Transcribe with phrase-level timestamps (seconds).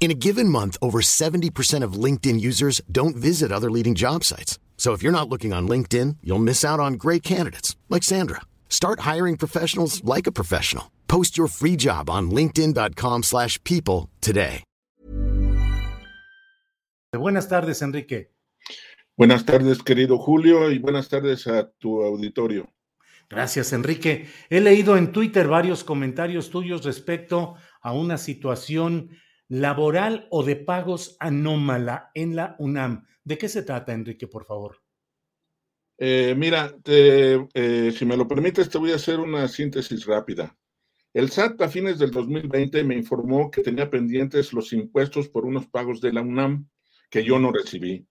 [0.00, 4.58] In a given month, over 70% of LinkedIn users don't visit other leading job sites.
[4.76, 8.42] So if you're not looking on LinkedIn, you'll miss out on great candidates like Sandra.
[8.68, 10.90] Start hiring professionals like a professional.
[11.08, 14.62] Post your free job on linkedin.com/people today.
[17.16, 18.30] Buenas tardes, Enrique.
[19.16, 22.68] Buenas tardes, querido Julio, y buenas tardes a tu auditorio.
[23.30, 24.26] Gracias, Enrique.
[24.50, 29.10] He leído en Twitter varios comentarios tuyos respecto a una situación
[29.48, 33.06] laboral o de pagos anómala en la UNAM.
[33.22, 34.82] ¿De qué se trata, Enrique, por favor?
[35.98, 40.56] Eh, mira, eh, si me lo permites, te voy a hacer una síntesis rápida.
[41.12, 45.66] El SAT a fines del 2020 me informó que tenía pendientes los impuestos por unos
[45.68, 46.68] pagos de la UNAM
[47.08, 48.04] que yo no recibí.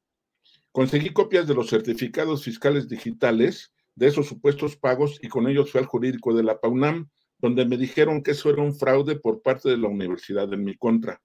[0.71, 5.79] Conseguí copias de los certificados fiscales digitales de esos supuestos pagos y con ellos fui
[5.79, 7.09] al jurídico de la PAUNAM,
[7.43, 10.77] donde me dijeron que eso era un fraude por parte de la universidad en mi
[10.77, 11.21] contra.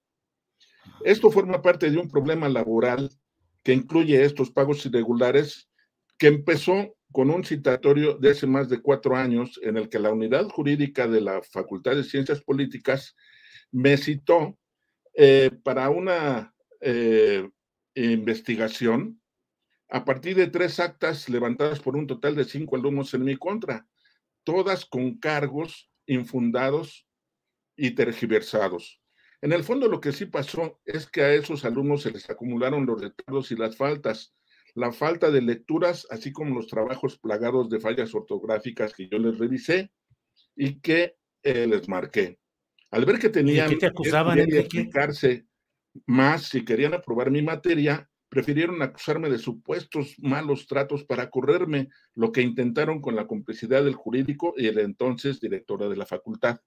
[1.05, 3.09] Esto forma parte de un problema laboral
[3.63, 5.69] que incluye estos pagos irregulares
[6.17, 10.11] que empezó con un citatorio de hace más de cuatro años en el que la
[10.11, 13.15] unidad jurídica de la Facultad de Ciencias Políticas
[13.71, 14.59] me citó
[15.13, 17.49] eh, para una eh,
[17.95, 19.21] investigación
[19.87, 23.87] a partir de tres actas levantadas por un total de cinco alumnos en mi contra,
[24.43, 27.07] todas con cargos infundados
[27.75, 29.01] y tergiversados.
[29.41, 32.85] En el fondo lo que sí pasó es que a esos alumnos se les acumularon
[32.85, 34.35] los retardos y las faltas,
[34.75, 39.37] la falta de lecturas, así como los trabajos plagados de fallas ortográficas que yo les
[39.37, 39.91] revisé
[40.55, 42.39] y que eh, les marqué.
[42.91, 45.45] Al ver que tenían que explicarse
[46.05, 52.31] más si querían aprobar mi materia, prefirieron acusarme de supuestos malos tratos para correrme, lo
[52.31, 56.61] que intentaron con la complicidad del jurídico y el entonces directora de la facultad.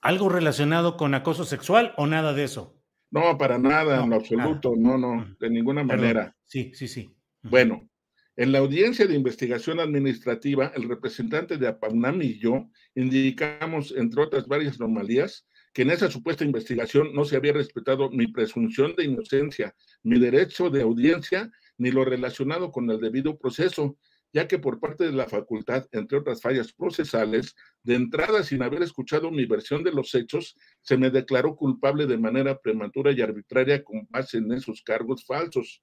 [0.00, 2.80] ¿Algo relacionado con acoso sexual o nada de eso?
[3.10, 6.36] No, para nada, en lo absoluto, no, no, de ninguna manera.
[6.44, 7.10] Sí, sí, sí.
[7.42, 7.88] Bueno,
[8.36, 14.46] en la audiencia de investigación administrativa, el representante de APAUNAM y yo indicamos, entre otras
[14.46, 19.74] varias anomalías, que en esa supuesta investigación no se había respetado mi presunción de inocencia,
[20.06, 23.98] mi derecho de audiencia, ni lo relacionado con el debido proceso,
[24.32, 28.82] ya que por parte de la facultad, entre otras fallas procesales, de entrada sin haber
[28.82, 33.82] escuchado mi versión de los hechos, se me declaró culpable de manera prematura y arbitraria
[33.82, 35.82] con base en esos cargos falsos.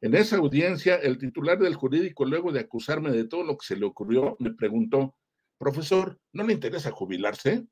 [0.00, 3.76] En esa audiencia, el titular del jurídico, luego de acusarme de todo lo que se
[3.76, 5.14] le ocurrió, me preguntó,
[5.58, 7.64] profesor, ¿no le interesa jubilarse?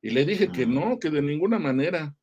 [0.00, 2.16] Y le dije que no, que de ninguna manera.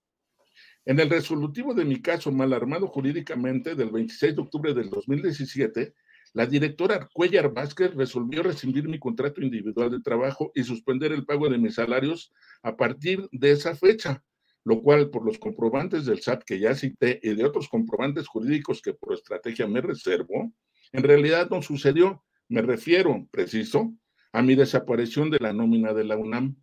[0.86, 5.96] En el resolutivo de mi caso mal armado jurídicamente del 26 de octubre del 2017,
[6.34, 11.50] la directora Cuellar Vázquez resolvió rescindir mi contrato individual de trabajo y suspender el pago
[11.50, 12.32] de mis salarios
[12.62, 14.24] a partir de esa fecha,
[14.64, 18.84] lo cual por los comprobantes del SAT que ya cité y de otros comprobantes jurídicos
[18.84, 20.54] que por estrategia me reservo,
[20.92, 22.24] en realidad no sucedió.
[22.48, 23.92] Me refiero, preciso,
[24.32, 26.58] a mi desaparición de la nómina de la UNAM.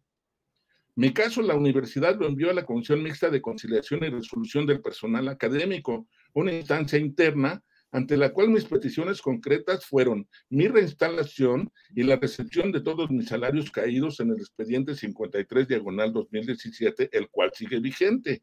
[0.94, 4.82] Mi caso, la universidad lo envió a la Comisión Mixta de Conciliación y Resolución del
[4.82, 12.02] Personal Académico, una instancia interna ante la cual mis peticiones concretas fueron mi reinstalación y
[12.02, 17.52] la recepción de todos mis salarios caídos en el expediente 53 diagonal 2017, el cual
[17.54, 18.42] sigue vigente.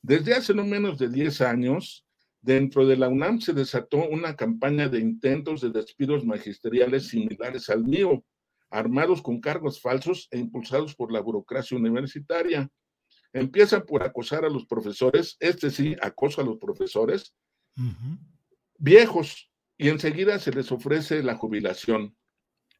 [0.00, 2.04] Desde hace no menos de 10 años,
[2.40, 7.84] dentro de la UNAM se desató una campaña de intentos de despidos magisteriales similares al
[7.84, 8.24] mío,
[8.72, 12.68] armados con cargos falsos e impulsados por la burocracia universitaria.
[13.32, 17.34] Empiezan por acosar a los profesores, este sí, acoso a los profesores,
[18.78, 22.16] viejos, y enseguida se les ofrece la jubilación.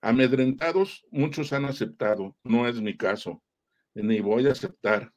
[0.00, 3.42] Amedrentados, muchos han aceptado, no es mi caso,
[3.94, 5.12] ni voy a aceptar.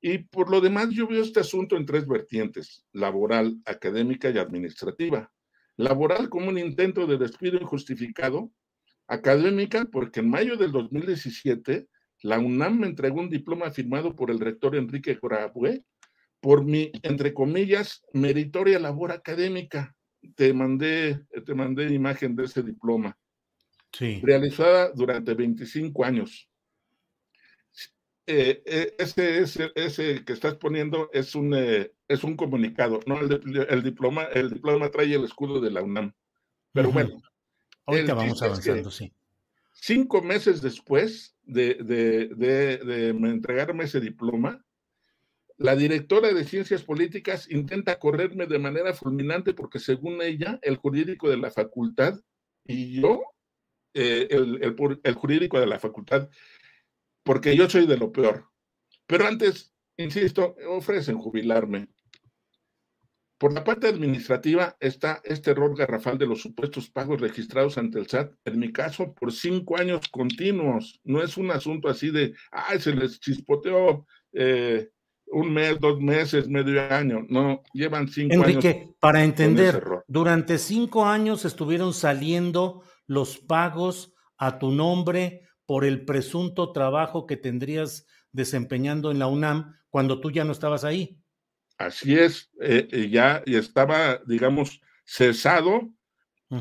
[0.00, 5.32] Y por lo demás, yo veo este asunto en tres vertientes, laboral, académica y administrativa.
[5.76, 8.52] Laboral como un intento de despido injustificado,
[9.06, 11.88] académica porque en mayo del 2017
[12.22, 15.84] la UNAM me entregó un diploma firmado por el rector Enrique Grabue
[16.40, 19.94] por mi, entre comillas, meritoria labor académica.
[20.34, 23.16] Te mandé, te mandé imagen de ese diploma.
[23.92, 24.20] Sí.
[24.22, 26.48] Realizada durante 25 años.
[28.26, 33.20] Eh, eh, ese, ese, ese, que estás poniendo es un, eh, es un comunicado, ¿no?
[33.20, 36.12] El, diploma, el diploma trae el escudo de la UNAM.
[36.72, 37.20] Pero bueno.
[37.86, 39.12] Ahorita vamos avanzando, sí.
[39.72, 44.64] Cinco meses después de, de, de, de, entregarme ese diploma,
[45.56, 51.28] la directora de Ciencias Políticas intenta correrme de manera fulminante porque según ella, el jurídico
[51.28, 52.18] de la facultad
[52.64, 53.22] y yo,
[53.92, 56.28] el, el, el jurídico de la facultad
[57.24, 58.50] porque yo soy de lo peor.
[59.06, 61.88] Pero antes, insisto, ofrecen jubilarme.
[63.38, 68.06] Por la parte administrativa está este error garrafal de los supuestos pagos registrados ante el
[68.06, 71.00] SAT, en mi caso, por cinco años continuos.
[71.04, 74.88] No es un asunto así de, ay, se les chispoteó eh,
[75.26, 77.26] un mes, dos meses, medio año.
[77.28, 78.46] No, llevan cinco años.
[78.46, 86.04] Enrique, para entender, durante cinco años estuvieron saliendo los pagos a tu nombre por el
[86.04, 91.20] presunto trabajo que tendrías desempeñando en la UNAM cuando tú ya no estabas ahí.
[91.78, 95.90] Así es, eh, eh, ya estaba, digamos, cesado,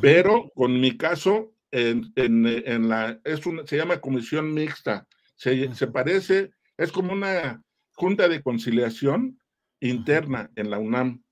[0.01, 5.87] pero con mi caso, en, en, la, es una, se llama comisión mixta, se, se,
[5.87, 9.39] parece, es como una junta de conciliación
[9.79, 11.23] interna en la UNAM.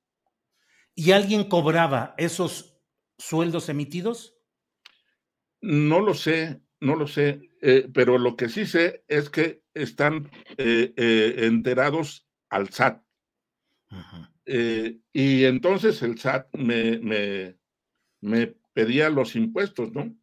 [0.93, 2.77] ¿Y alguien cobraba esos
[3.17, 4.35] sueldos emitidos?
[5.61, 10.29] No lo sé, no lo sé, eh, pero lo que sí sé es que están
[10.57, 13.01] eh, eh, enterados al SAT.
[14.45, 17.57] Y entonces el SAT me, me,
[18.21, 20.15] me, pedía los impuestos, ¿no?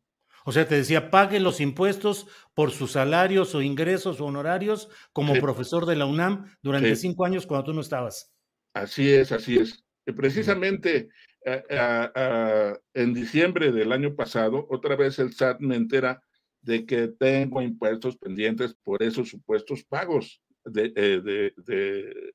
[0.45, 5.35] O sea, te decía, pague los impuestos por sus salarios o ingresos o honorarios como
[5.35, 8.33] profesor de la UNAM durante cinco años cuando tú no estabas.
[8.73, 9.85] Así es, así es.
[10.17, 11.11] Precisamente
[12.95, 16.23] en diciembre del año pasado, otra vez el SAT me entera
[16.63, 22.35] de que tengo impuestos pendientes por esos supuestos pagos de, eh, de, de,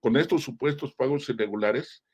[0.00, 2.04] con estos supuestos pagos irregulares,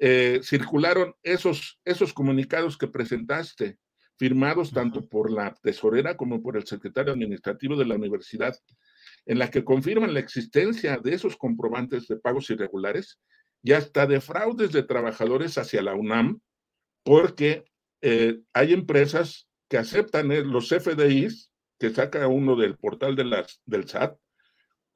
[0.00, 3.78] eh, circularon esos, esos comunicados que presentaste,
[4.16, 8.56] firmados tanto por la tesorera como por el secretario administrativo de la universidad,
[9.26, 13.20] en la que confirman la existencia de esos comprobantes de pagos irregulares
[13.62, 16.40] y hasta de fraudes de trabajadores hacia la UNAM,
[17.04, 17.64] porque
[18.02, 23.60] eh, hay empresas que aceptan eh, los FDIs que saca uno del portal de las,
[23.66, 24.16] del SAT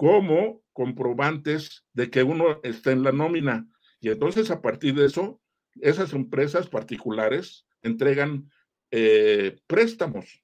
[0.02, 3.68] como comprobantes de que uno está en la nómina.
[4.00, 5.40] Y entonces a partir de eso,
[5.80, 8.50] esas empresas particulares entregan
[8.90, 10.42] eh, préstamos,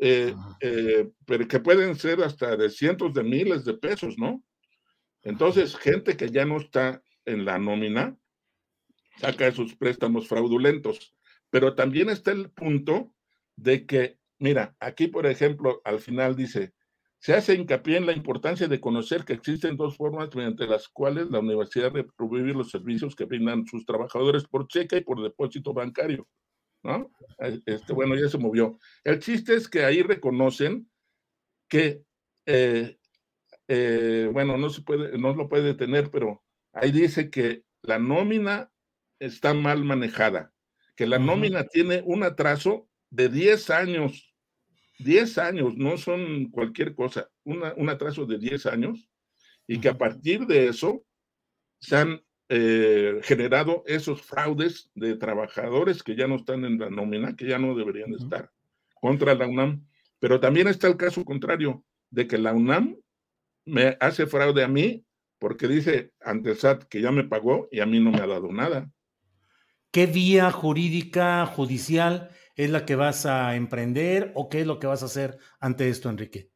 [0.00, 4.42] eh, eh, pero que pueden ser hasta de cientos de miles de pesos, ¿no?
[5.22, 8.18] Entonces, gente que ya no está en la nómina
[9.18, 11.14] saca esos préstamos fraudulentos.
[11.48, 13.14] Pero también está el punto
[13.54, 16.74] de que, mira, aquí por ejemplo, al final dice,
[17.24, 21.30] se hace hincapié en la importancia de conocer que existen dos formas mediante las cuales
[21.30, 25.72] la universidad debe prohibir los servicios que brindan sus trabajadores por cheque y por depósito
[25.72, 26.28] bancario.
[26.82, 27.10] ¿no?
[27.38, 28.78] Eh, este, bueno, ya se movió.
[29.04, 30.86] El chiste es que ahí reconocen
[31.66, 32.04] que
[32.44, 32.98] eh,
[33.68, 38.70] eh, bueno, no se puede, no lo puede detener, pero ahí dice que la nómina
[39.18, 40.52] está mal manejada,
[40.94, 44.33] que la nómina tiene un atraso de 10 años.
[44.98, 49.08] 10 años, no son cualquier cosa, un atraso de 10 años,
[49.66, 51.04] y que a partir de eso
[51.80, 57.34] se han eh, generado esos fraudes de trabajadores que ya no están en la nómina,
[57.36, 58.50] que ya no deberían estar
[59.00, 59.86] contra la UNAM.
[60.18, 62.96] Pero también está el caso contrario, de que la UNAM
[63.64, 65.04] me hace fraude a mí
[65.38, 68.26] porque dice ante el SAT que ya me pagó y a mí no me ha
[68.26, 68.90] dado nada.
[69.90, 74.86] ¿Qué vía jurídica, judicial es la que vas a emprender o qué es lo que
[74.86, 76.50] vas a hacer ante esto, Enrique?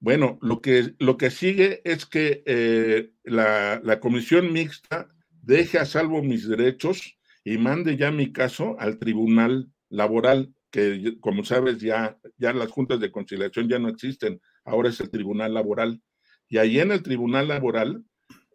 [0.00, 5.86] Bueno, lo que, lo que sigue es que eh, la, la, comisión mixta deje a
[5.86, 12.18] salvo mis derechos y mande ya mi caso al tribunal laboral, que como sabes ya,
[12.36, 16.02] ya las juntas de conciliación ya no existen, ahora es el tribunal laboral.
[16.48, 18.04] Y ahí en el tribunal laboral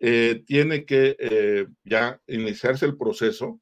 [0.01, 3.59] eh, tiene que eh, ya iniciarse el proceso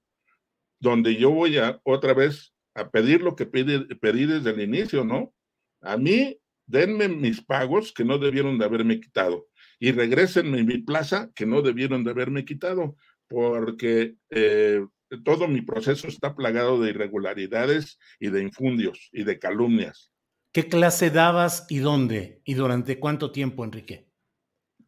[0.79, 5.33] donde yo voy a otra vez a pedir lo que pedí desde el inicio, ¿no?
[5.81, 9.47] A mí denme mis pagos que no debieron de haberme quitado
[9.79, 12.95] y regresenme mi plaza que no debieron de haberme quitado,
[13.27, 14.85] porque eh,
[15.23, 20.11] todo mi proceso está plagado de irregularidades y de infundios y de calumnias.
[20.51, 22.41] ¿Qué clase dabas y dónde?
[22.43, 24.09] ¿Y durante cuánto tiempo, Enrique?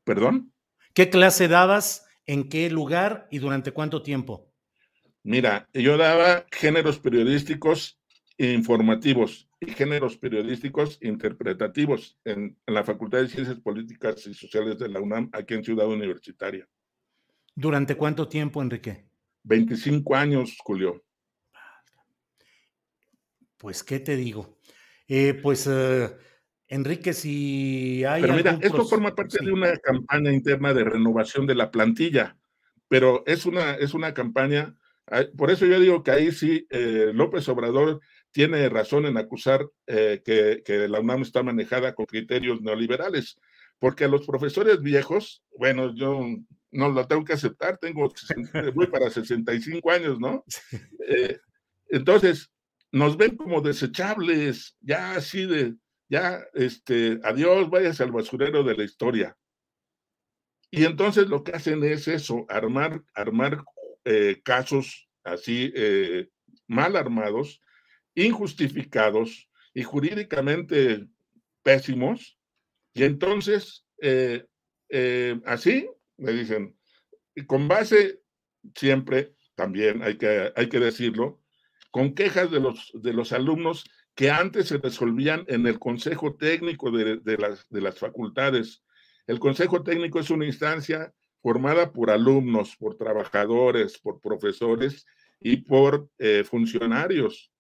[0.04, 0.54] ¿Perdón?
[0.94, 4.49] ¿Qué clase dabas, en qué lugar y durante cuánto tiempo?
[5.24, 8.00] Mira, yo daba géneros periodísticos
[8.38, 15.02] informativos y géneros periodísticos interpretativos en, la Facultad de Ciencias Políticas y Sociales de la
[15.02, 16.68] UNAM, aquí en Ciudad Universitaria.
[17.54, 19.06] ¿Durante cuánto tiempo, Enrique?
[19.44, 21.04] 25 años, Julio.
[23.58, 24.58] Pues, ¿qué te digo?
[25.08, 26.16] Eh, pues, eh,
[26.68, 28.22] Enrique, si hay.
[28.22, 32.38] Pero mira, esto forma parte de una campaña interna de renovación de la plantilla,
[32.88, 34.78] pero es una, es una campaña.
[35.38, 38.00] Por eso yo digo que ahí sí, eh, López Obrador
[38.32, 43.40] tiene razón en acusar eh, que, la UNAM está manejada con criterios neoliberales,
[43.80, 46.22] porque a los profesores viejos, bueno, yo
[46.72, 48.12] no lo tengo que aceptar, tengo,
[48.76, 50.44] voy para 65 años, ¿no?
[51.12, 51.40] Eh,
[51.88, 52.52] entonces,
[52.92, 55.74] nos ven como desechables, ya así de,
[56.08, 59.36] ya, este, adiós, váyase al basurero de la historia.
[60.70, 63.64] Y entonces lo que hacen es eso, armar, armar
[64.06, 65.74] eh, casos así
[66.68, 67.62] mal armados
[68.16, 71.08] injustificados y jurídicamente
[71.64, 72.38] pésimos.
[72.94, 74.46] Y entonces, eh,
[74.90, 76.76] eh, así, me dicen,
[77.48, 78.22] con base
[78.76, 81.42] siempre, también hay que, hay que decirlo,
[81.92, 86.92] con quejas de los, de los alumnos que antes se resolvían en el Consejo Técnico
[86.92, 88.84] de, las, de las facultades.
[89.28, 95.06] El Consejo Técnico es una instancia formada por alumnos, por trabajadores, por profesores
[95.40, 97.52] y por eh, funcionarios.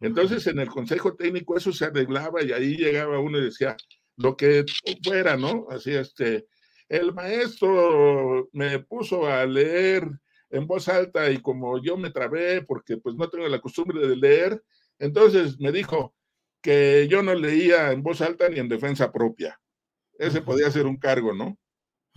[0.00, 3.76] Entonces, en el consejo técnico eso se arreglaba y ahí llegaba uno y decía
[4.16, 4.64] lo que
[5.02, 5.66] fuera, ¿no?
[5.70, 6.46] Así, este,
[6.88, 10.08] el maestro me puso a leer
[10.50, 14.16] en voz alta y como yo me trabé porque pues no tengo la costumbre de
[14.16, 14.62] leer,
[14.98, 16.14] entonces me dijo
[16.60, 19.58] que yo no leía en voz alta ni en defensa propia.
[20.18, 21.58] Ese podía ser un cargo, ¿no?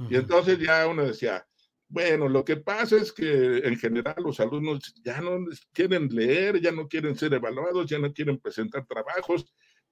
[0.09, 1.47] Y entonces ya uno decía,
[1.87, 6.71] bueno, lo que pasa es que en general los alumnos ya no quieren leer, ya
[6.71, 9.45] no quieren ser evaluados, ya no quieren presentar trabajos,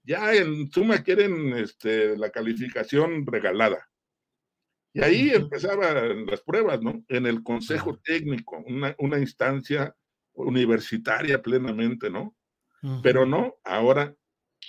[0.03, 3.89] ya en suma quieren este, la calificación regalada.
[4.93, 7.03] Y ahí empezaban las pruebas, ¿no?
[7.07, 9.95] En el consejo técnico, una, una instancia
[10.33, 12.35] universitaria plenamente, ¿no?
[13.01, 14.13] Pero no, ahora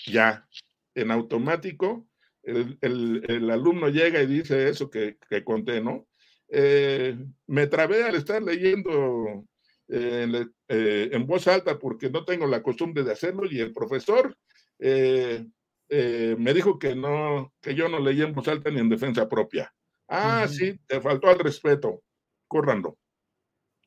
[0.06, 0.48] ya,
[0.94, 2.06] en automático,
[2.44, 6.06] el, el, alumno llega y dice eso que, que conté, ¿no?
[6.48, 9.44] Eh, me trabé al estar leyendo
[9.88, 14.36] eh, eh, en voz alta porque no tengo la costumbre de hacerlo y el profesor
[14.78, 19.72] me dijo que no, que yo no leía en voz alta ni en defensa propia.
[20.08, 22.02] Ah, sí, te faltó al respeto,
[22.46, 22.98] corrando.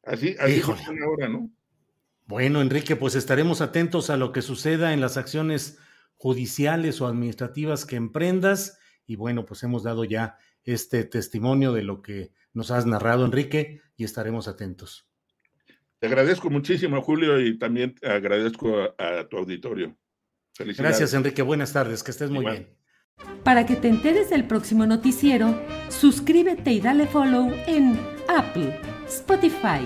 [0.03, 0.61] Así, así
[1.03, 1.49] ahora, ¿no?
[2.25, 5.79] Bueno, Enrique, pues estaremos atentos a lo que suceda en las acciones
[6.17, 8.77] judiciales o administrativas que emprendas.
[9.05, 13.81] Y bueno, pues hemos dado ya este testimonio de lo que nos has narrado, Enrique,
[13.95, 15.07] y estaremos atentos.
[15.99, 19.97] Te agradezco muchísimo, Julio, y también agradezco a, tu auditorio.
[20.53, 20.97] Felicidades.
[20.97, 21.41] Gracias, Enrique.
[21.41, 22.77] Buenas tardes, que estés muy bien.
[23.43, 25.59] Para que te enteres del próximo noticiero,
[25.89, 29.81] suscríbete y dale follow en Apple, Spotify,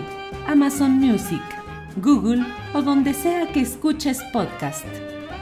[0.47, 1.41] Amazon Music,
[1.97, 4.85] Google o donde sea que escuches podcast.